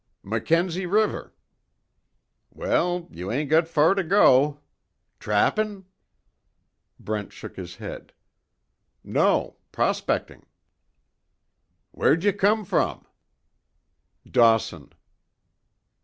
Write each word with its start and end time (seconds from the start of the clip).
"Mackenzie 0.23 0.87
River." 0.87 1.35
"Well, 2.49 3.07
you 3.11 3.31
ain't 3.31 3.51
got 3.51 3.67
fer 3.67 3.93
to 3.93 4.03
go. 4.03 4.59
Trappin'?" 5.19 5.85
Brent 6.99 7.31
shook 7.31 7.55
his 7.55 7.75
head: 7.75 8.11
"No. 9.03 9.57
Prospecting." 9.71 10.47
"Where'd 11.91 12.23
you 12.23 12.33
come 12.33 12.65
from?" 12.65 13.05
"Dawson." 14.25 14.91